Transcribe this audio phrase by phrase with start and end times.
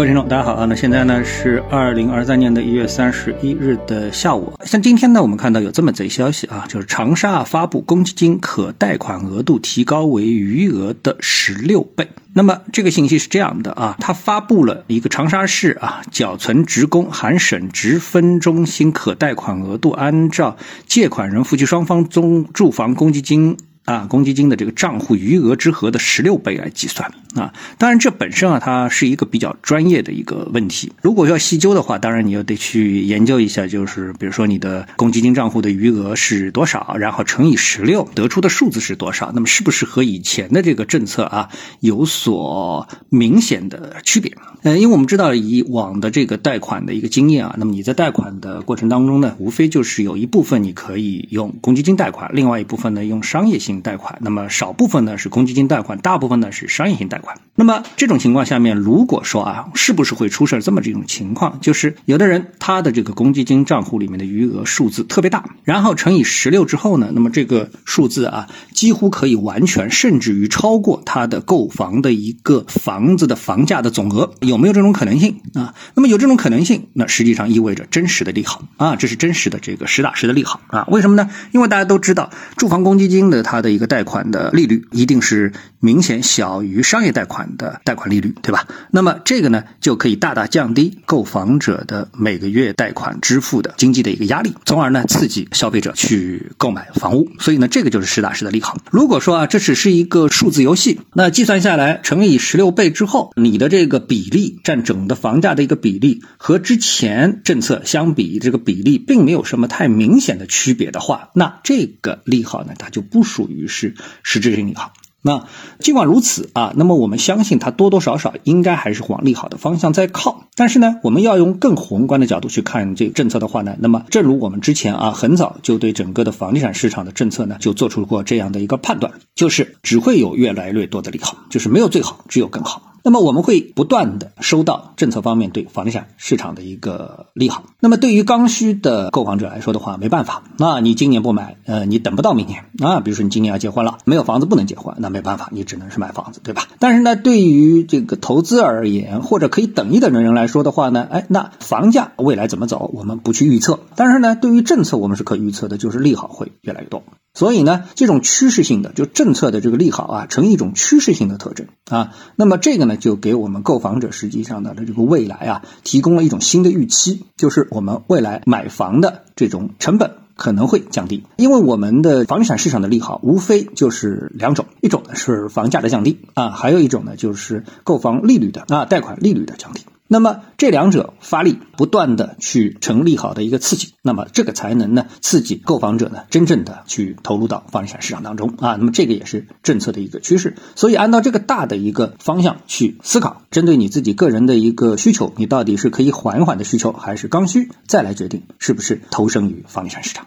[0.00, 0.64] 各位听众，大家好啊！
[0.64, 4.54] 那现在呢是二零二三年的一月三十一日的下午。
[4.64, 12.08] 像今天呢，我们看到有这么则消息啊，就是长沙发布公积金可贷款额度提高为余额的十六倍。
[12.32, 20.56] 那么这个信息是这样的啊，他发布了一个长沙市啊缴存职工含省直分中心可贷款额度，按照
[20.86, 23.54] 借款人夫妻双方中住房公积金。
[23.90, 30.92] 啊，公积金的这个账户余额之和的十六倍来计算啊，当然这本身啊，它是一个比较专业的一个问题。
[31.02, 44.32] 如果要细究的话，当然你要得去研究一下，就是比如说你的公积金账户的余额是多少，然后乘以十六得出的数字是多少，那么是不是和以前的这个政策啊有所明显的区别？
[44.62, 53.79] 呃，因为我们知道以往的这个贷款的一个经验啊，那么你在贷款的过程当中呢，无非就是有一部分你可以用公积金贷款，另外一部分呢用商业性。
[53.80, 57.36] 贷款，那么少部分呢是公积金贷款，大部分呢是商业性贷款。
[57.54, 61.58] 那么这种情况下面，如果说啊，是不是会出事这么这种情况？
[61.60, 75.74] 就是有的人他的这个公积金账户里面的余额数字特别大，然后乘以十六之后呢，那么这个数字啊，几乎可以完全甚至于超过他的购房的一个房子的房价的总额，有没有这种可能性啊？
[75.94, 80.86] 那么有这种可能性，那实际上意味着真实的利好啊，这是真实的这个实打实的利好啊。
[80.88, 81.28] 为什么呢？
[81.52, 83.69] 因为大家都知道住房公积金的它的。
[83.70, 88.66] 一个贷款的利率一定是明显小于商业贷款的贷款利率，对吧？
[88.90, 97.28] 那么这个呢，就可以大大降低购房者的每个月贷款支付的经济的一个压力，从而呢刺激消费者去购买房屋。
[97.38, 98.76] 所以呢，这个就是实打实的利好。
[98.90, 113.40] 如果说啊，这只是一个数字游戏，那计算下来乘以十六倍之后，你的这个比例占整的房价的一个比例和之前政策相比，这个比例并没有什么太明显的区别的话，那这个利好呢，它就不属。
[113.50, 114.92] 于是实质性利好。
[115.22, 115.46] 那
[115.78, 120.44] 尽管如此啊，那么我们相信它多多少少应该还是往利好的方向在靠。
[120.56, 132.89] 但是呢，我们要用更宏观的角度去看这个政策的话呢，那么正如我们之前啊很早就对整个的房地产市场的政策呢就做出过这样的一个判断，就是只会有越来越多的利好，就是没有最好，只有更好。
[133.02, 137.64] 那么我们会不断的收到政策方面对房地产市场的一个利好。
[137.80, 143.00] 那么对于刚需的购房者来说的话，没办法，那你今年不买，呃，你等不到明年啊。
[143.00, 146.68] 比如说你今年要结婚了，没有房子不能结婚，那没办法，你只能是买房子，对吧？
[146.78, 153.80] 但是呢，对于这个投资而言，或者可以等一等的人来说的话呢，哎，那房价未来怎么走，我们不去预测。
[153.96, 157.02] 但是呢，对于政策我们是可预测的，就是利好会越来越多。
[157.32, 162.12] 所以呢，这种趋势性的就政策的这个利好啊，成一种趋势性的特征啊。
[162.36, 171.24] 那么这个呢，就给我们购房者实际上的这个未来啊，提供了一种新的预期，就是我们未来买房的这种成本可能会降低。
[171.36, 179.84] 因为我们的房地产市场的利好无非就是两种，一种呢是房价的降低啊，还有一种呢就是购房利率的啊，贷款利率的降低。
[180.12, 188.74] 那么这两者发力，不断的去成利好的一个刺激，那么这个才能呢刺激购房者呢真正的去投入到房地产市场当中啊。
[188.74, 200.26] 那么这个也是政策的一个趋势，所以按照这个大的一个方向去思考，针对你自己个人的一个需求，你到底是可以缓缓的需求，还是刚需，再来决定是不是投身于房地产市场。